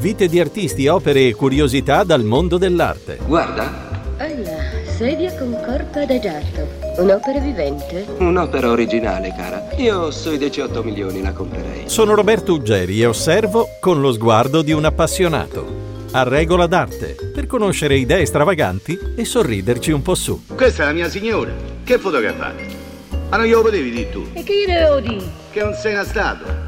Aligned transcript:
Vite 0.00 0.28
di 0.28 0.38
artisti, 0.38 0.86
opere 0.86 1.26
e 1.26 1.34
curiosità 1.34 2.04
dal 2.04 2.22
mondo 2.22 2.56
dell'arte. 2.56 3.18
Guarda, 3.26 3.86
Alla, 4.18 4.58
sedia 4.96 5.34
con 5.36 5.52
corpo 5.64 5.98
adagiato. 5.98 6.68
Un'opera 6.98 7.38
vivente? 7.40 8.06
un'opera 8.18 8.70
originale, 8.70 9.34
cara. 9.36 9.68
Io 9.76 10.10
sui 10.10 10.38
18 10.38 10.82
milioni 10.84 11.20
la 11.22 11.32
comprerei. 11.32 11.82
Sono 11.86 12.14
Roberto 12.14 12.52
Uggeri 12.54 13.00
e 13.00 13.06
osservo 13.06 13.66
con 13.80 14.00
lo 14.00 14.12
sguardo 14.12 14.62
di 14.62 14.72
un 14.72 14.84
appassionato. 14.84 15.86
A 16.12 16.22
regola 16.22 16.66
d'arte, 16.66 17.16
per 17.34 17.46
conoscere 17.46 17.96
idee 17.96 18.24
stravaganti 18.24 18.98
e 19.16 19.24
sorriderci 19.24 19.90
un 19.90 20.02
po' 20.02 20.14
su. 20.14 20.42
Questa 20.54 20.84
è 20.84 20.86
la 20.86 20.92
mia 20.92 21.08
signora. 21.08 21.52
Che 21.84 21.98
fotografate? 21.98 22.86
Ma 23.30 23.36
non 23.36 23.46
glielo 23.46 23.62
potevi 23.62 23.90
dire 23.90 24.10
tu, 24.10 24.26
E 24.32 24.42
che 24.42 24.52
gli 24.62 24.66
devo 24.72 25.00
dire? 25.00 25.24
che 25.50 25.62
non 25.62 25.74
sei 25.74 25.92
una 25.92 26.04
statua. 26.04 26.66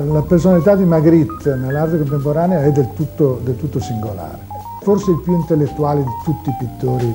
La 0.00 0.22
personalità 0.22 0.76
di 0.76 0.84
Magritte 0.84 1.56
nell'arte 1.56 1.98
contemporanea 1.98 2.62
è 2.62 2.70
del 2.70 2.92
tutto, 2.94 3.40
del 3.42 3.56
tutto 3.56 3.80
singolare. 3.80 4.46
Forse 4.82 5.10
il 5.10 5.20
più 5.20 5.34
intellettuale 5.34 6.02
di 6.02 6.10
tutti 6.24 6.50
i 6.50 6.54
pittori 6.56 7.12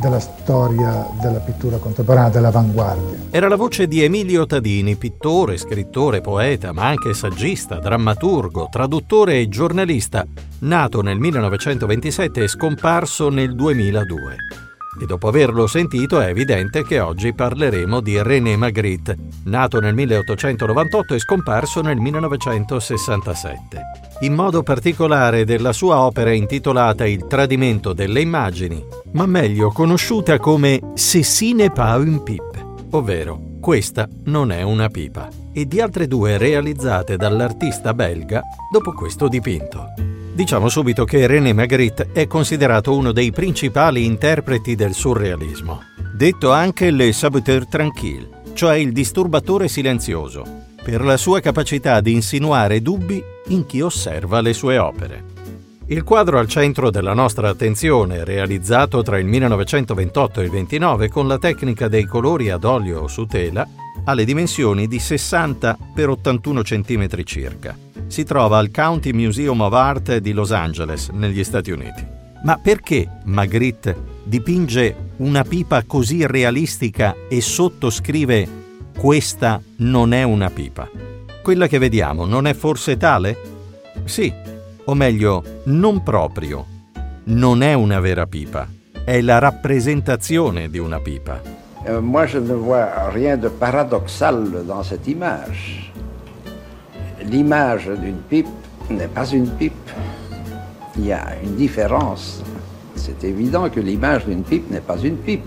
della 0.00 0.18
storia 0.18 1.06
della 1.20 1.40
pittura 1.40 1.76
contemporanea, 1.76 2.30
dell'avanguardia. 2.30 3.18
Era 3.28 3.48
la 3.48 3.56
voce 3.56 3.86
di 3.86 4.02
Emilio 4.02 4.46
Tadini, 4.46 4.96
pittore, 4.96 5.58
scrittore, 5.58 6.22
poeta, 6.22 6.72
ma 6.72 6.86
anche 6.86 7.12
saggista, 7.12 7.78
drammaturgo, 7.78 8.68
traduttore 8.70 9.38
e 9.38 9.48
giornalista, 9.50 10.24
nato 10.60 11.02
nel 11.02 11.18
1927 11.18 12.44
e 12.44 12.48
scomparso 12.48 13.28
nel 13.28 13.54
2002. 13.54 14.71
E 15.00 15.06
dopo 15.06 15.28
averlo 15.28 15.66
sentito 15.66 16.20
è 16.20 16.26
evidente 16.26 16.84
che 16.84 17.00
oggi 17.00 17.32
parleremo 17.32 18.00
di 18.00 18.20
René 18.22 18.56
Magritte, 18.56 19.16
nato 19.44 19.80
nel 19.80 19.94
1898 19.94 21.14
e 21.14 21.18
scomparso 21.18 21.80
nel 21.80 21.98
1967. 21.98 23.80
In 24.20 24.34
modo 24.34 24.62
particolare 24.62 25.44
della 25.44 25.72
sua 25.72 26.00
opera 26.00 26.32
intitolata 26.32 27.06
Il 27.06 27.26
tradimento 27.26 27.92
delle 27.92 28.20
immagini, 28.20 28.84
ma 29.12 29.26
meglio 29.26 29.70
conosciuta 29.70 30.38
come 30.38 30.78
n'est 30.80 31.72
pas 31.72 31.98
une 31.98 32.22
pipe, 32.22 32.64
ovvero 32.90 33.50
Questa 33.62 34.08
non 34.24 34.50
è 34.50 34.62
una 34.62 34.88
pipa, 34.88 35.28
e 35.52 35.66
di 35.66 35.80
altre 35.80 36.08
due 36.08 36.36
realizzate 36.36 37.16
dall'artista 37.16 37.94
belga 37.94 38.42
dopo 38.72 38.92
questo 38.92 39.28
dipinto. 39.28 40.11
Diciamo 40.34 40.70
subito 40.70 41.04
che 41.04 41.26
René 41.26 41.52
Magritte 41.52 42.08
è 42.10 42.26
considerato 42.26 42.96
uno 42.96 43.12
dei 43.12 43.30
principali 43.30 44.06
interpreti 44.06 44.74
del 44.74 44.94
surrealismo, 44.94 45.82
detto 46.14 46.50
anche 46.50 46.90
le 46.90 47.12
saboteur 47.12 47.66
tranquille, 47.66 48.40
cioè 48.54 48.76
il 48.76 48.92
disturbatore 48.92 49.68
silenzioso, 49.68 50.42
per 50.82 51.04
la 51.04 51.18
sua 51.18 51.40
capacità 51.40 52.00
di 52.00 52.14
insinuare 52.14 52.80
dubbi 52.80 53.22
in 53.48 53.66
chi 53.66 53.82
osserva 53.82 54.40
le 54.40 54.54
sue 54.54 54.78
opere. 54.78 55.24
Il 55.88 56.02
quadro 56.02 56.38
al 56.38 56.48
centro 56.48 56.90
della 56.90 57.12
nostra 57.12 57.50
attenzione, 57.50 58.24
realizzato 58.24 59.02
tra 59.02 59.18
il 59.18 59.26
1928 59.26 60.40
e 60.40 60.44
il 60.44 60.50
29 60.50 61.08
con 61.10 61.28
la 61.28 61.36
tecnica 61.36 61.88
dei 61.88 62.06
colori 62.06 62.48
ad 62.48 62.64
olio 62.64 63.06
su 63.06 63.26
tela, 63.26 63.68
ha 64.04 64.14
le 64.14 64.24
dimensioni 64.24 64.88
di 64.88 64.98
60 64.98 65.78
x 65.94 66.04
81 66.04 66.62
cm 66.62 67.22
circa. 67.24 67.76
Si 68.06 68.24
trova 68.24 68.58
al 68.58 68.70
County 68.70 69.12
Museum 69.12 69.60
of 69.60 69.72
Art 69.72 70.16
di 70.18 70.32
Los 70.32 70.52
Angeles, 70.52 71.08
negli 71.08 71.44
Stati 71.44 71.70
Uniti. 71.70 72.04
Ma 72.44 72.58
perché 72.58 73.08
Magritte 73.24 73.96
dipinge 74.24 75.10
una 75.18 75.44
pipa 75.44 75.84
così 75.84 76.26
realistica 76.26 77.14
e 77.28 77.40
sottoscrive 77.40 78.60
questa 78.96 79.62
non 79.76 80.12
è 80.12 80.22
una 80.22 80.50
pipa? 80.50 80.88
Quella 81.42 81.66
che 81.66 81.78
vediamo 81.78 82.24
non 82.24 82.46
è 82.46 82.54
forse 82.54 82.96
tale? 82.96 83.36
Sì, 84.04 84.32
o 84.84 84.94
meglio, 84.94 85.60
non 85.64 86.02
proprio. 86.02 86.66
Non 87.24 87.62
è 87.62 87.72
una 87.74 88.00
vera 88.00 88.26
pipa, 88.26 88.68
è 89.04 89.20
la 89.20 89.38
rappresentazione 89.38 90.68
di 90.68 90.78
una 90.78 90.98
pipa. 90.98 91.51
Euh, 91.88 92.00
moi, 92.00 92.26
je 92.26 92.38
ne 92.38 92.54
vois 92.54 93.08
rien 93.12 93.36
de 93.36 93.48
paradoxal 93.48 94.64
dans 94.66 94.84
cette 94.84 95.08
image. 95.08 95.92
L'image 97.24 97.88
d'une 97.88 98.18
pipe 98.28 98.46
n'est 98.88 99.08
pas 99.08 99.28
une 99.28 99.48
pipe. 99.48 99.90
Il 100.96 101.06
y 101.06 101.12
a 101.12 101.24
une 101.42 101.56
différence. 101.56 102.42
C'est 102.94 103.24
évident 103.24 103.68
que 103.68 103.80
l'image 103.80 104.26
d'une 104.26 104.44
pipe 104.44 104.70
n'est 104.70 104.80
pas 104.80 104.98
une 104.98 105.16
pipe. 105.16 105.44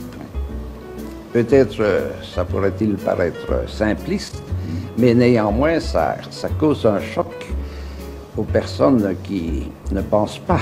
Peut-être 1.32 1.78
euh, 1.80 2.10
ça 2.36 2.44
pourrait-il 2.44 2.96
paraître 2.96 3.70
simpliste, 3.70 4.42
mais 4.98 5.14
néanmoins 5.14 5.80
ça, 5.80 6.18
ça 6.32 6.50
cause 6.50 6.86
un 6.86 7.00
choc 7.00 7.32
aux 8.36 8.44
personnes 8.44 9.16
qui 9.24 9.70
ne 9.92 10.02
pensent 10.02 10.40
pas 10.40 10.62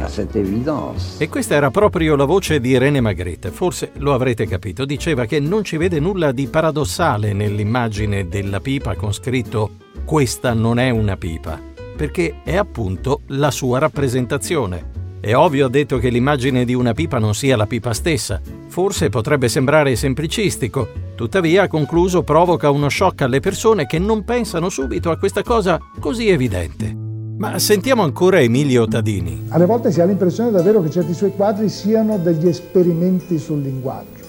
à 0.00 0.08
cette 0.08 0.38
évidence. 0.38 1.22
E 1.22 1.28
questa 1.28 1.54
era 1.54 1.70
proprio 1.70 2.16
la 2.16 2.24
voce 2.24 2.60
di 2.60 2.76
René 2.76 3.00
Magritte, 3.00 3.50
forse 3.50 3.92
lo 3.98 4.14
avrete 4.14 4.46
capito, 4.46 4.84
diceva 4.84 5.24
che 5.24 5.40
non 5.40 5.64
ci 5.64 5.76
vede 5.76 6.00
nulla 6.00 6.32
di 6.32 6.46
paradossale 6.46 7.32
nell'immagine 7.32 8.28
della 8.28 8.60
pipa 8.60 8.94
con 8.94 9.12
scritto 9.12 9.70
questa 10.04 10.52
non 10.52 10.78
è 10.78 10.90
una 10.90 11.16
pipa, 11.16 11.60
perché 11.96 12.40
è 12.42 12.56
appunto 12.56 13.20
la 13.28 13.50
sua 13.50 13.78
rappresentazione. 13.78 15.00
È 15.20 15.34
ovvio 15.36 15.66
ha 15.66 15.70
detto 15.70 15.98
che 15.98 16.08
l'immagine 16.08 16.64
di 16.64 16.74
una 16.74 16.94
pipa 16.94 17.20
non 17.20 17.34
sia 17.34 17.56
la 17.56 17.66
pipa 17.66 17.94
stessa, 17.94 18.40
forse 18.66 19.08
potrebbe 19.08 19.48
sembrare 19.48 19.94
semplicistico, 19.94 20.88
tuttavia 21.14 21.62
ha 21.62 21.68
concluso 21.68 22.24
provoca 22.24 22.70
uno 22.70 22.88
shock 22.88 23.22
alle 23.22 23.38
persone 23.38 23.86
che 23.86 24.00
non 24.00 24.24
pensano 24.24 24.68
subito 24.68 25.10
a 25.10 25.16
questa 25.16 25.42
cosa 25.44 25.78
così 26.00 26.28
evidente. 26.28 27.01
Ma 27.36 27.58
sentiamo 27.58 28.02
ancora 28.02 28.40
Emilio 28.40 28.86
Tadini. 28.86 29.46
Alle 29.48 29.66
volte 29.66 29.90
si 29.90 30.00
ha 30.00 30.04
l'impressione 30.04 30.50
davvero 30.50 30.82
che 30.82 30.90
certi 30.90 31.14
suoi 31.14 31.32
quadri 31.32 31.68
siano 31.68 32.18
degli 32.18 32.46
esperimenti 32.46 33.38
sul 33.38 33.60
linguaggio. 33.60 34.20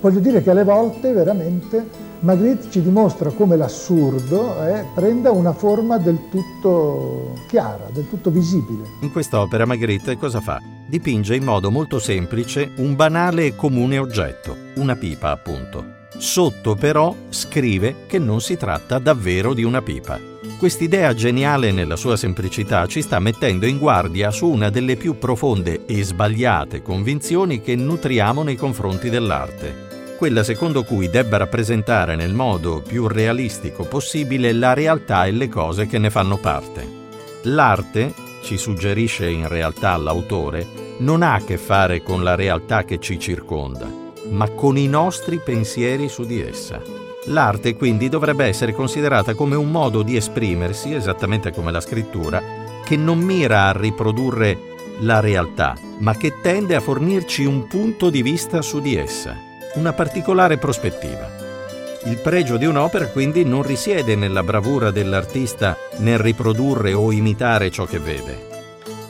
Voglio 0.00 0.20
dire 0.20 0.42
che 0.42 0.50
alle 0.50 0.64
volte 0.64 1.12
veramente 1.12 2.12
Magritte 2.20 2.70
ci 2.70 2.82
dimostra 2.82 3.30
come 3.30 3.56
l'assurdo 3.56 4.62
eh, 4.66 4.84
prenda 4.94 5.30
una 5.30 5.52
forma 5.52 5.96
del 5.96 6.18
tutto 6.30 7.32
chiara, 7.48 7.88
del 7.92 8.08
tutto 8.08 8.30
visibile. 8.30 8.84
In 9.00 9.12
quest'opera 9.12 9.64
Magritte 9.64 10.18
cosa 10.18 10.40
fa? 10.40 10.58
Dipinge 10.86 11.34
in 11.34 11.44
modo 11.44 11.70
molto 11.70 11.98
semplice 11.98 12.72
un 12.76 12.94
banale 12.94 13.46
e 13.46 13.56
comune 13.56 13.98
oggetto, 13.98 14.56
una 14.76 14.96
pipa 14.96 15.30
appunto. 15.30 16.02
Sotto 16.16 16.74
però 16.74 17.14
scrive 17.28 18.06
che 18.06 18.18
non 18.18 18.40
si 18.40 18.56
tratta 18.56 18.98
davvero 18.98 19.54
di 19.54 19.62
una 19.62 19.82
pipa. 19.82 20.18
Quest'idea 20.58 21.12
geniale 21.14 21.72
nella 21.72 21.96
sua 21.96 22.16
semplicità 22.16 22.86
ci 22.86 23.02
sta 23.02 23.18
mettendo 23.18 23.66
in 23.66 23.78
guardia 23.78 24.30
su 24.30 24.48
una 24.48 24.70
delle 24.70 24.96
più 24.96 25.18
profonde 25.18 25.84
e 25.86 26.02
sbagliate 26.02 26.82
convinzioni 26.82 27.60
che 27.60 27.76
nutriamo 27.76 28.42
nei 28.42 28.56
confronti 28.56 29.10
dell'arte 29.10 29.92
quella 30.16 30.42
secondo 30.42 30.84
cui 30.84 31.10
debba 31.10 31.36
rappresentare 31.36 32.16
nel 32.16 32.32
modo 32.32 32.80
più 32.80 33.08
realistico 33.08 33.84
possibile 33.84 34.52
la 34.52 34.72
realtà 34.72 35.26
e 35.26 35.32
le 35.32 35.48
cose 35.48 35.86
che 35.86 35.98
ne 35.98 36.08
fanno 36.08 36.38
parte. 36.38 36.86
L'arte, 37.42 38.14
ci 38.42 38.56
suggerisce 38.56 39.28
in 39.28 39.48
realtà 39.48 39.96
l'autore, 39.96 40.66
non 40.98 41.22
ha 41.22 41.34
a 41.34 41.44
che 41.44 41.58
fare 41.58 42.02
con 42.02 42.22
la 42.22 42.34
realtà 42.36 42.84
che 42.84 43.00
ci 43.00 43.18
circonda, 43.18 44.03
ma 44.34 44.50
con 44.50 44.76
i 44.76 44.86
nostri 44.86 45.38
pensieri 45.38 46.08
su 46.08 46.24
di 46.24 46.40
essa. 46.40 46.82
L'arte 47.26 47.74
quindi 47.76 48.08
dovrebbe 48.08 48.44
essere 48.44 48.74
considerata 48.74 49.34
come 49.34 49.54
un 49.54 49.70
modo 49.70 50.02
di 50.02 50.16
esprimersi, 50.16 50.92
esattamente 50.92 51.52
come 51.52 51.72
la 51.72 51.80
scrittura, 51.80 52.42
che 52.84 52.96
non 52.96 53.18
mira 53.18 53.68
a 53.68 53.72
riprodurre 53.72 54.72
la 55.00 55.20
realtà, 55.20 55.76
ma 55.98 56.14
che 56.16 56.40
tende 56.42 56.74
a 56.74 56.80
fornirci 56.80 57.44
un 57.44 57.66
punto 57.66 58.10
di 58.10 58.22
vista 58.22 58.60
su 58.60 58.80
di 58.80 58.96
essa 58.96 59.52
una 59.74 59.92
particolare 59.92 60.56
prospettiva. 60.56 61.42
Il 62.04 62.18
pregio 62.18 62.56
di 62.56 62.66
un'opera 62.66 63.08
quindi 63.08 63.44
non 63.44 63.62
risiede 63.62 64.14
nella 64.14 64.42
bravura 64.42 64.90
dell'artista 64.90 65.76
nel 65.98 66.18
riprodurre 66.18 66.92
o 66.92 67.10
imitare 67.10 67.70
ciò 67.70 67.84
che 67.84 67.98
vede. 67.98 68.53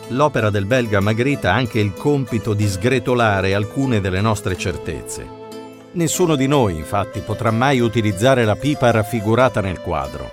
L'opera 0.08 0.50
del 0.50 0.66
belga 0.66 1.00
Magritte 1.00 1.46
ha 1.48 1.54
anche 1.54 1.80
il 1.80 1.92
compito 1.92 2.54
di 2.54 2.68
sgretolare 2.68 3.54
alcune 3.54 4.00
delle 4.00 4.20
nostre 4.20 4.56
certezze. 4.56 5.42
Nessuno 5.92 6.36
di 6.36 6.46
noi, 6.46 6.76
infatti, 6.76 7.20
potrà 7.20 7.50
mai 7.50 7.80
utilizzare 7.80 8.44
la 8.44 8.56
pipa 8.56 8.90
raffigurata 8.90 9.60
nel 9.60 9.80
quadro. 9.80 10.32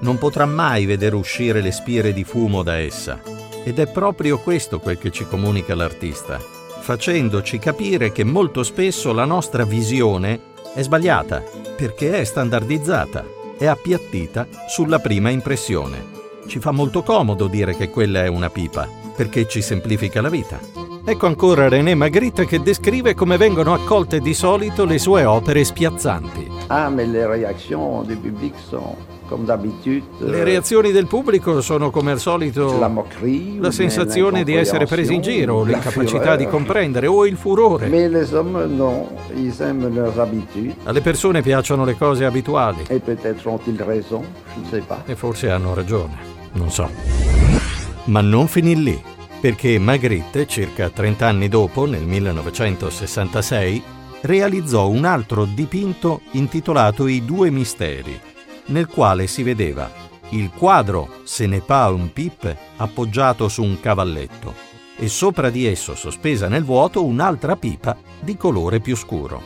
Non 0.00 0.18
potrà 0.18 0.46
mai 0.46 0.86
vedere 0.86 1.14
uscire 1.14 1.60
le 1.60 1.72
spire 1.72 2.12
di 2.12 2.24
fumo 2.24 2.62
da 2.62 2.76
essa. 2.76 3.20
Ed 3.64 3.78
è 3.78 3.86
proprio 3.86 4.38
questo 4.38 4.78
quel 4.78 4.98
che 4.98 5.10
ci 5.10 5.24
comunica 5.26 5.74
l'artista 5.74 6.56
facendoci 6.88 7.58
capire 7.58 8.12
che 8.12 8.24
molto 8.24 8.62
spesso 8.62 9.12
la 9.12 9.26
nostra 9.26 9.66
visione 9.66 10.40
è 10.72 10.80
sbagliata 10.80 11.44
perché 11.76 12.18
è 12.18 12.24
standardizzata, 12.24 13.26
è 13.58 13.66
appiattita 13.66 14.48
sulla 14.66 14.98
prima 14.98 15.28
impressione. 15.28 16.17
Ci 16.48 16.60
fa 16.60 16.70
molto 16.70 17.02
comodo 17.02 17.46
dire 17.46 17.76
che 17.76 17.90
quella 17.90 18.24
è 18.24 18.26
una 18.26 18.48
pipa, 18.48 18.88
perché 19.14 19.46
ci 19.46 19.60
semplifica 19.60 20.22
la 20.22 20.30
vita. 20.30 20.58
Ecco 21.04 21.26
ancora 21.26 21.68
René 21.68 21.94
Magritte 21.94 22.46
che 22.46 22.62
descrive 22.62 23.12
come 23.14 23.36
vengono 23.36 23.74
accolte 23.74 24.18
di 24.18 24.32
solito 24.32 24.86
le 24.86 24.98
sue 24.98 25.24
opere 25.24 25.62
spiazzanti. 25.62 26.50
Ah, 26.68 26.88
mais 26.88 27.06
les 27.08 27.26
réactions 27.26 28.06
du 28.06 28.16
public 28.16 28.54
sont 28.68 28.96
comme 29.28 29.44
d'habitude. 29.44 30.04
Le 30.18 30.44
reazioni 30.44 30.90
del 30.90 31.06
pubblico 31.06 31.60
sono 31.60 31.90
come 31.90 32.12
al 32.12 32.18
solito 32.18 32.78
la 32.78 32.88
moquerie, 32.88 33.60
la 33.60 33.70
sensazione 33.70 34.42
di 34.42 34.54
essere 34.54 34.86
presi 34.86 35.14
in 35.14 35.20
giro, 35.20 35.64
l'incapacità 35.64 36.36
di 36.36 36.46
comprendere 36.46 37.06
o 37.06 37.26
il 37.26 37.36
furore. 37.36 37.86
Habitudes. 40.18 40.74
Alle 40.84 41.00
persone 41.00 41.42
piacciono 41.42 41.84
le 41.84 41.96
cose 41.96 42.24
abituali 42.24 42.84
ont-ils 43.44 43.82
raison, 43.82 44.22
je 44.54 44.60
ne 44.60 44.66
sais 44.70 44.84
pas. 44.84 45.02
e 45.06 45.14
forse 45.14 45.48
hanno 45.50 45.74
ragione, 45.74 46.37
non 46.58 46.70
so. 46.70 46.90
Ma 48.04 48.20
non 48.20 48.48
finì 48.48 48.82
lì, 48.82 49.00
perché 49.40 49.78
Magritte, 49.78 50.46
circa 50.46 50.90
30 50.90 51.26
anni 51.26 51.48
dopo, 51.48 51.86
nel 51.86 52.02
1966, 52.02 53.82
realizzò 54.22 54.88
un 54.88 55.04
altro 55.04 55.44
dipinto 55.44 56.22
intitolato 56.32 57.06
I 57.06 57.24
due 57.24 57.50
misteri, 57.50 58.18
nel 58.66 58.86
quale 58.86 59.26
si 59.26 59.42
vedeva 59.42 60.06
il 60.30 60.50
quadro 60.50 61.20
Ce 61.24 61.46
n'est 61.46 61.64
pas 61.64 61.90
un 61.90 62.12
pipe 62.12 62.56
appoggiato 62.76 63.48
su 63.48 63.62
un 63.62 63.80
cavalletto 63.80 64.54
e 64.98 65.08
sopra 65.08 65.48
di 65.48 65.64
esso 65.64 65.94
sospesa 65.94 66.48
nel 66.48 66.64
vuoto 66.64 67.04
un'altra 67.04 67.56
pipa 67.56 67.96
di 68.20 68.36
colore 68.36 68.80
più 68.80 68.96
scuro, 68.96 69.40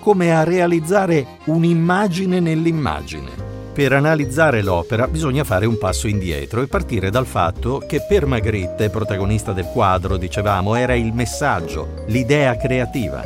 come 0.00 0.36
a 0.36 0.44
realizzare 0.44 1.38
un'immagine 1.46 2.40
nell'immagine. 2.40 3.47
Per 3.78 3.92
analizzare 3.92 4.60
l'opera 4.60 5.06
bisogna 5.06 5.44
fare 5.44 5.64
un 5.64 5.78
passo 5.78 6.08
indietro 6.08 6.62
e 6.62 6.66
partire 6.66 7.10
dal 7.10 7.26
fatto 7.26 7.78
che 7.86 8.04
per 8.08 8.26
Magritte, 8.26 8.90
protagonista 8.90 9.52
del 9.52 9.70
quadro, 9.72 10.16
dicevamo, 10.16 10.74
era 10.74 10.94
il 10.94 11.12
messaggio, 11.12 12.02
l'idea 12.08 12.56
creativa. 12.56 13.22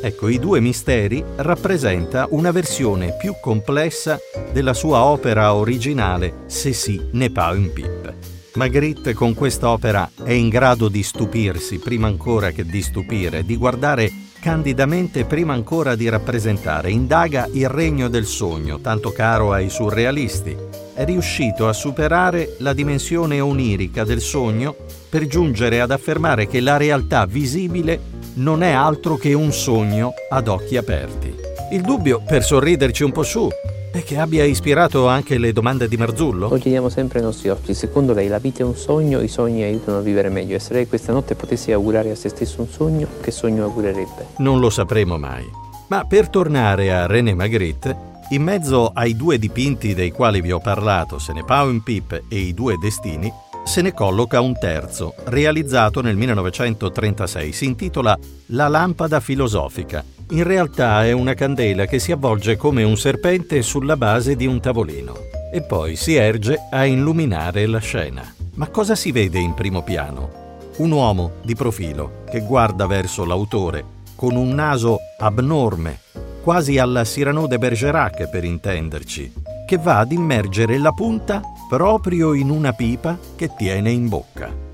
Ecco, 0.00 0.28
i 0.28 0.38
due 0.38 0.60
misteri 0.60 1.24
rappresenta 1.38 2.28
una 2.30 2.52
versione 2.52 3.16
più 3.16 3.34
complessa 3.40 4.16
della 4.52 4.74
sua 4.74 5.02
opera 5.02 5.54
originale 5.54 6.44
Ceci 6.46 7.08
n'est 7.10 7.32
pas 7.32 7.56
un 7.56 7.72
pipe. 7.72 8.16
Magritte 8.54 9.12
con 9.12 9.34
quest'opera 9.34 10.08
è 10.22 10.30
in 10.30 10.50
grado 10.50 10.88
di 10.88 11.02
stupirsi 11.02 11.80
prima 11.80 12.06
ancora 12.06 12.52
che 12.52 12.64
di 12.64 12.80
stupire, 12.80 13.44
di 13.44 13.56
guardare 13.56 14.08
candidamente 14.40 15.26
prima 15.26 15.52
ancora 15.52 15.94
di 15.94 16.08
rappresentare, 16.08 16.90
indaga 16.90 17.46
il 17.52 17.68
regno 17.68 18.08
del 18.08 18.24
sogno, 18.24 18.80
tanto 18.80 19.12
caro 19.12 19.52
ai 19.52 19.68
surrealisti. 19.68 20.56
È 20.94 21.04
riuscito 21.04 21.68
a 21.68 21.72
superare 21.72 22.56
la 22.58 22.72
dimensione 22.72 23.40
onirica 23.40 24.02
del 24.02 24.20
sogno 24.20 24.74
per 25.08 25.26
giungere 25.26 25.80
ad 25.80 25.90
affermare 25.90 26.46
che 26.46 26.60
la 26.60 26.76
realtà 26.76 27.26
visibile 27.26 28.00
non 28.34 28.62
è 28.62 28.70
altro 28.70 29.16
che 29.16 29.34
un 29.34 29.52
sogno 29.52 30.14
ad 30.30 30.48
occhi 30.48 30.76
aperti. 30.76 31.34
Il 31.72 31.82
dubbio, 31.82 32.22
per 32.26 32.42
sorriderci 32.42 33.04
un 33.04 33.12
po' 33.12 33.22
su, 33.22 33.48
è 33.92 34.04
che 34.04 34.18
abbia 34.18 34.44
ispirato 34.44 35.08
anche 35.08 35.36
le 35.38 35.52
domande 35.52 35.88
di 35.88 35.96
Marzullo? 35.96 36.48
Lo 36.48 36.58
chiediamo 36.58 36.88
sempre 36.88 37.18
ai 37.18 37.24
nostri 37.24 37.48
ospiti. 37.48 37.74
Secondo 37.74 38.12
lei 38.12 38.28
la 38.28 38.38
vita 38.38 38.60
è 38.60 38.64
un 38.64 38.76
sogno, 38.76 39.20
i 39.20 39.28
sogni 39.28 39.62
aiutano 39.62 39.98
a 39.98 40.00
vivere 40.00 40.28
meglio. 40.28 40.56
E 40.56 40.60
se 40.60 40.72
lei 40.72 40.86
questa 40.86 41.12
notte 41.12 41.34
potesse 41.34 41.72
augurare 41.72 42.10
a 42.10 42.14
se 42.14 42.28
stesso 42.28 42.60
un 42.60 42.68
sogno, 42.68 43.08
che 43.20 43.30
sogno 43.30 43.64
augurerebbe? 43.64 44.26
Non 44.38 44.60
lo 44.60 44.70
sapremo 44.70 45.18
mai. 45.18 45.44
Ma 45.88 46.04
per 46.04 46.28
tornare 46.28 46.92
a 46.92 47.06
René 47.06 47.34
Magritte, 47.34 48.08
in 48.30 48.42
mezzo 48.42 48.92
ai 48.94 49.16
due 49.16 49.38
dipinti 49.38 49.92
dei 49.92 50.12
quali 50.12 50.40
vi 50.40 50.52
ho 50.52 50.60
parlato, 50.60 51.18
Se 51.18 51.32
ne 51.32 51.42
pas 51.42 51.66
un 51.66 51.82
pip 51.82 52.22
e 52.28 52.36
I 52.36 52.54
due 52.54 52.76
destini, 52.78 53.32
se 53.64 53.82
ne 53.82 53.92
colloca 53.92 54.40
un 54.40 54.56
terzo, 54.56 55.14
realizzato 55.24 56.00
nel 56.00 56.16
1936. 56.16 57.52
Si 57.52 57.64
intitola 57.64 58.16
La 58.46 58.68
lampada 58.68 59.18
filosofica. 59.18 60.04
In 60.30 60.44
realtà 60.44 61.04
è 61.04 61.10
una 61.10 61.34
candela 61.34 61.86
che 61.86 61.98
si 61.98 62.12
avvolge 62.12 62.56
come 62.56 62.84
un 62.84 62.96
serpente 62.96 63.62
sulla 63.62 63.96
base 63.96 64.36
di 64.36 64.46
un 64.46 64.60
tavolino 64.60 65.12
e 65.52 65.60
poi 65.60 65.96
si 65.96 66.14
erge 66.14 66.68
a 66.70 66.84
illuminare 66.84 67.66
la 67.66 67.80
scena. 67.80 68.22
Ma 68.54 68.68
cosa 68.68 68.94
si 68.94 69.10
vede 69.10 69.40
in 69.40 69.54
primo 69.54 69.82
piano? 69.82 70.68
Un 70.76 70.92
uomo 70.92 71.32
di 71.42 71.56
profilo 71.56 72.22
che 72.30 72.42
guarda 72.42 72.86
verso 72.86 73.24
l'autore 73.24 73.84
con 74.14 74.36
un 74.36 74.54
naso 74.54 74.98
abnorme, 75.18 75.98
quasi 76.44 76.78
alla 76.78 77.02
Cyrano 77.02 77.48
de 77.48 77.58
Bergerac 77.58 78.28
per 78.28 78.44
intenderci, 78.44 79.32
che 79.66 79.78
va 79.78 79.98
ad 79.98 80.12
immergere 80.12 80.78
la 80.78 80.92
punta 80.92 81.42
proprio 81.68 82.34
in 82.34 82.50
una 82.50 82.72
pipa 82.72 83.18
che 83.34 83.50
tiene 83.56 83.90
in 83.90 84.08
bocca. 84.08 84.69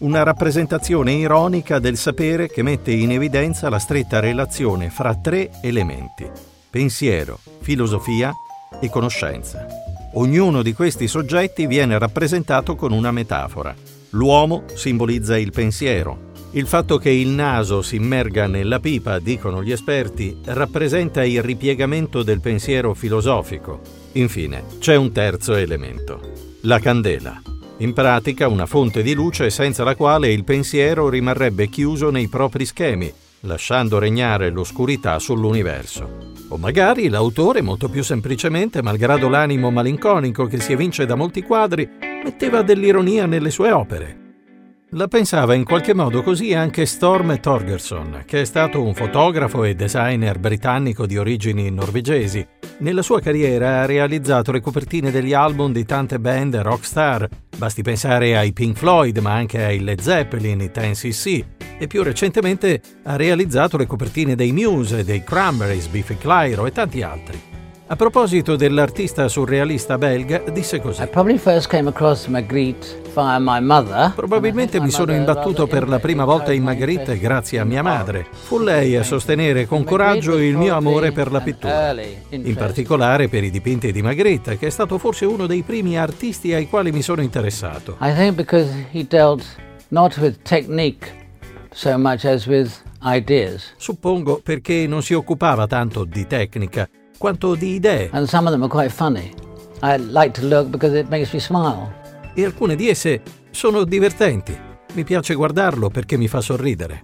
Una 0.00 0.22
rappresentazione 0.22 1.12
ironica 1.12 1.78
del 1.78 1.98
sapere 1.98 2.48
che 2.48 2.62
mette 2.62 2.90
in 2.90 3.12
evidenza 3.12 3.68
la 3.68 3.78
stretta 3.78 4.18
relazione 4.18 4.88
fra 4.88 5.14
tre 5.14 5.50
elementi: 5.60 6.26
pensiero, 6.70 7.38
filosofia 7.60 8.32
e 8.80 8.88
conoscenza. 8.88 9.66
Ognuno 10.14 10.62
di 10.62 10.72
questi 10.72 11.06
soggetti 11.06 11.66
viene 11.66 11.98
rappresentato 11.98 12.76
con 12.76 12.92
una 12.92 13.10
metafora. 13.10 13.74
L'uomo 14.10 14.64
simbolizza 14.72 15.36
il 15.36 15.50
pensiero. 15.50 16.28
Il 16.52 16.66
fatto 16.66 16.96
che 16.96 17.10
il 17.10 17.28
naso 17.28 17.82
si 17.82 17.96
immerga 17.96 18.46
nella 18.46 18.80
pipa, 18.80 19.18
dicono 19.18 19.62
gli 19.62 19.70
esperti, 19.70 20.34
rappresenta 20.46 21.22
il 21.24 21.42
ripiegamento 21.42 22.22
del 22.22 22.40
pensiero 22.40 22.94
filosofico. 22.94 23.82
Infine, 24.12 24.64
c'è 24.78 24.96
un 24.96 25.12
terzo 25.12 25.54
elemento, 25.56 26.22
la 26.62 26.78
candela. 26.78 27.42
In 27.80 27.94
pratica 27.94 28.46
una 28.46 28.66
fonte 28.66 29.02
di 29.02 29.14
luce 29.14 29.48
senza 29.48 29.84
la 29.84 29.96
quale 29.96 30.30
il 30.30 30.44
pensiero 30.44 31.08
rimarrebbe 31.08 31.68
chiuso 31.68 32.10
nei 32.10 32.28
propri 32.28 32.66
schemi, 32.66 33.10
lasciando 33.40 33.98
regnare 33.98 34.50
l'oscurità 34.50 35.18
sull'universo. 35.18 36.34
O 36.48 36.58
magari 36.58 37.08
l'autore, 37.08 37.62
molto 37.62 37.88
più 37.88 38.02
semplicemente, 38.02 38.82
malgrado 38.82 39.30
l'animo 39.30 39.70
malinconico 39.70 40.44
che 40.44 40.60
si 40.60 40.72
evince 40.72 41.06
da 41.06 41.14
molti 41.14 41.42
quadri, 41.42 41.88
metteva 42.22 42.60
dell'ironia 42.60 43.24
nelle 43.24 43.50
sue 43.50 43.70
opere. 43.70 44.19
La 44.94 45.06
pensava 45.06 45.54
in 45.54 45.62
qualche 45.62 45.94
modo 45.94 46.20
così 46.20 46.52
anche 46.52 46.84
Storm 46.84 47.38
Torgerson, 47.38 48.24
che 48.26 48.40
è 48.40 48.44
stato 48.44 48.82
un 48.82 48.92
fotografo 48.92 49.62
e 49.62 49.76
designer 49.76 50.40
britannico 50.40 51.06
di 51.06 51.16
origini 51.16 51.70
norvegesi. 51.70 52.44
Nella 52.78 53.02
sua 53.02 53.20
carriera 53.20 53.82
ha 53.82 53.86
realizzato 53.86 54.50
le 54.50 54.60
copertine 54.60 55.12
degli 55.12 55.32
album 55.32 55.70
di 55.70 55.84
tante 55.84 56.18
band 56.18 56.56
rockstar, 56.56 57.28
basti 57.56 57.82
pensare 57.82 58.36
ai 58.36 58.52
Pink 58.52 58.76
Floyd, 58.76 59.16
ma 59.18 59.32
anche 59.32 59.62
ai 59.62 59.78
Led 59.78 60.00
Zeppelin, 60.00 60.60
i 60.60 60.72
10cc, 60.74 61.44
e 61.78 61.86
più 61.86 62.02
recentemente 62.02 62.80
ha 63.04 63.14
realizzato 63.14 63.76
le 63.76 63.86
copertine 63.86 64.34
dei 64.34 64.50
Muse, 64.50 65.04
dei 65.04 65.22
Cranberries, 65.22 65.86
Biffy 65.86 66.18
Clyro 66.18 66.66
e 66.66 66.72
tanti 66.72 67.02
altri. 67.02 67.40
A 67.92 67.96
proposito 67.96 68.54
dell'artista 68.54 69.26
surrealista 69.26 69.98
belga, 69.98 70.44
disse 70.52 70.80
così. 70.80 71.04
Probabilmente 74.14 74.80
mi 74.80 74.90
sono 74.90 75.12
imbattuto 75.12 75.66
per 75.66 75.88
la 75.88 75.98
prima 75.98 76.24
volta 76.24 76.52
in 76.52 76.62
Magritte 76.62 77.18
grazie 77.18 77.58
a 77.58 77.64
mia 77.64 77.82
madre. 77.82 78.28
Fu 78.30 78.60
lei 78.60 78.94
a 78.94 79.02
sostenere 79.02 79.66
con 79.66 79.82
coraggio 79.82 80.38
il 80.38 80.56
mio 80.56 80.76
amore 80.76 81.10
per 81.10 81.32
la 81.32 81.40
pittura, 81.40 81.92
in 82.28 82.54
particolare 82.54 83.26
per 83.26 83.42
i 83.42 83.50
dipinti 83.50 83.90
di 83.90 84.02
Magritte, 84.02 84.56
che 84.56 84.68
è 84.68 84.70
stato 84.70 84.96
forse 84.96 85.24
uno 85.24 85.48
dei 85.48 85.62
primi 85.62 85.98
artisti 85.98 86.54
ai 86.54 86.68
quali 86.68 86.92
mi 86.92 87.02
sono 87.02 87.22
interessato. 87.22 87.96
I 88.00 88.14
think 88.14 88.36
because 88.36 88.70
he 88.92 89.04
dealt 89.04 89.44
not 89.88 90.16
with 90.18 90.42
technique 90.42 91.12
so 91.72 91.98
much 91.98 92.24
as 92.24 92.46
with 92.46 92.70
ideas. 93.02 93.74
Suppongo 93.76 94.40
perché 94.40 94.86
non 94.86 95.02
si 95.02 95.12
occupava 95.12 95.66
tanto 95.66 96.04
di 96.04 96.24
tecnica 96.28 96.88
quanto 97.20 97.54
di 97.54 97.74
idee. 97.74 98.08
And 98.12 98.26
some 98.26 98.46
of 98.46 98.52
them 98.52 98.62
are 98.62 98.70
quite 98.70 98.88
funny. 98.88 99.30
I 99.82 99.98
like 99.98 100.30
to 100.40 100.46
look 100.46 100.70
because 100.70 100.98
it 100.98 101.08
makes 101.10 101.30
me 101.34 101.38
smile. 101.38 101.92
E 102.32 102.46
alcune 102.46 102.76
di 102.76 102.88
esse 102.88 103.20
sono 103.50 103.84
divertenti. 103.84 104.56
Mi 104.94 105.04
piace 105.04 105.34
guardarlo 105.34 105.90
perché 105.90 106.16
mi 106.16 106.28
fa 106.28 106.40
sorridere. 106.40 107.02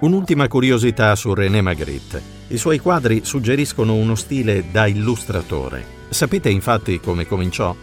Un'ultima 0.00 0.48
curiosità 0.48 1.14
su 1.14 1.32
René 1.34 1.60
Magritte. 1.60 2.20
I 2.48 2.56
suoi 2.56 2.80
quadri 2.80 3.20
suggeriscono 3.24 3.94
uno 3.94 4.16
stile 4.16 4.72
da 4.72 4.88
illustratore. 4.88 5.84
Sapete 6.08 6.50
infatti 6.50 6.98
come 6.98 7.28
cominciò? 7.28 7.74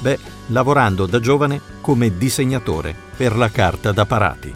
Beh, 0.00 0.18
lavorando 0.48 1.06
da 1.06 1.20
giovane 1.20 1.60
come 1.80 2.16
disegnatore 2.18 2.92
per 3.16 3.36
la 3.36 3.50
carta 3.50 3.92
da 3.92 4.04
parati. 4.04 4.52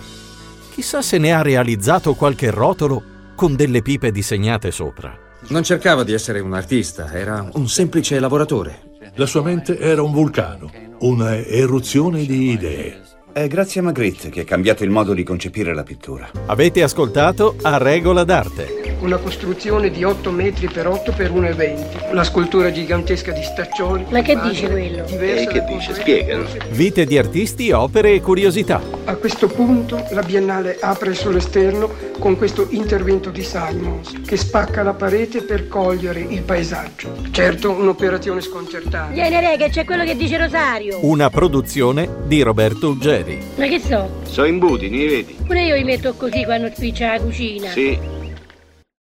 Chissà 0.73 1.03
se 1.03 1.19
ne 1.19 1.33
ha 1.33 1.43
realizzato 1.43 2.15
qualche 2.15 2.51
rotolo 2.51 3.03
con 3.37 3.55
delle 3.55 3.81
pipe 3.81 4.11
disegnate 4.11 4.73
sopra. 4.73 5.24
Non 5.49 5.63
cercava 5.63 6.05
di 6.05 6.13
essere 6.13 6.41
un 6.41 6.55
artista, 6.55 7.13
era 7.13 7.47
un 7.53 7.69
semplice 7.69 8.19
lavoratore. 8.19 8.93
La 9.17 9.27
sua 9.27 9.43
mente 9.43 9.79
era 9.79 10.03
un 10.03 10.11
vulcano, 10.11 10.71
una 11.01 11.37
eruzione 11.37 12.25
di 12.25 12.53
idee. 12.53 13.01
È 13.33 13.47
grazie 13.47 13.81
a 13.81 13.85
Magritte 13.85 14.31
che 14.31 14.41
ha 14.41 14.45
cambiato 14.45 14.85
il 14.85 14.91
modo 14.91 15.13
di 15.13 15.23
concepire 15.23 15.75
la 15.75 15.83
pittura. 15.83 16.31
Avete 16.47 16.83
ascoltato 16.83 17.57
A 17.63 17.77
Regola 17.77 18.25
d'Arte. 18.25 18.84
Una 19.05 19.19
costruzione 19.19 19.91
di 19.91 20.03
8 20.03 20.31
metri 20.31 20.67
per 20.67 20.87
8 20.89 21.13
per 21.13 21.31
1,20. 21.31 22.15
La 22.15 22.25
scultura 22.25 22.73
gigantesca 22.73 23.33
di 23.33 23.43
Staccioni. 23.43 24.07
Ma 24.09 24.23
che 24.23 24.39
dice 24.41 24.69
quello? 24.69 25.05
E 25.07 25.47
che 25.47 25.63
dice? 25.65 25.93
Spiegano. 25.93 26.45
Vite 26.71 27.05
di 27.05 27.19
artisti, 27.19 27.71
opere 27.71 28.15
e 28.15 28.21
curiosità. 28.23 28.81
A 29.05 29.17
questo 29.17 29.47
punto 29.49 30.03
la 30.11 30.23
Biennale 30.23 30.79
apre 30.81 31.15
sull'esterno 31.15 32.13
con 32.19 32.37
questo 32.39 32.67
intervento 32.71 33.29
di 33.29 33.43
Simons 33.43 34.23
che 34.25 34.39
spacca 34.39 34.83
la 34.83 34.95
parete 34.95 35.43
per 35.43 35.69
cogliere 35.69 36.21
il 36.21 36.43
paesaggio. 36.43 37.15
Certo, 37.31 37.71
un'operazione 37.71 38.41
sconcertante. 38.41 39.13
Vieni 39.13 39.39
re, 39.41 39.57
che 39.59 39.69
c'è 39.69 39.85
quello 39.85 40.05
che 40.05 40.17
dice 40.17 40.39
Rosario. 40.39 40.99
Una 41.03 41.29
produzione 41.29 42.09
di 42.25 42.41
Roberto 42.41 42.89
Uggeri. 42.89 43.39
Ma 43.57 43.67
che 43.67 43.81
so? 43.81 44.23
So 44.23 44.45
imbuti, 44.45 44.89
ne 44.89 45.07
vedi? 45.07 45.37
Pure 45.45 45.65
io 45.65 45.75
li 45.75 45.85
metto 45.85 46.15
così 46.15 46.45
quando 46.45 46.71
spiccia 46.75 47.13
la 47.13 47.21
cucina. 47.21 47.69
Sì, 47.69 47.99